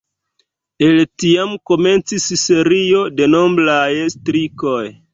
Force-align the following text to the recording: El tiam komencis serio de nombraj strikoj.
El 0.87 0.97
tiam 1.25 1.53
komencis 1.71 2.27
serio 2.47 3.05
de 3.21 3.31
nombraj 3.37 3.89
strikoj. 4.19 4.85